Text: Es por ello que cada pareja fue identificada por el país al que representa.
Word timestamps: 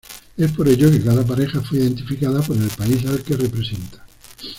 Es 0.35 0.51
por 0.53 0.67
ello 0.67 0.89
que 0.89 0.99
cada 1.03 1.23
pareja 1.23 1.61
fue 1.61 1.77
identificada 1.77 2.41
por 2.41 2.57
el 2.57 2.69
país 2.69 3.05
al 3.05 3.21
que 3.21 3.37
representa. 3.37 4.03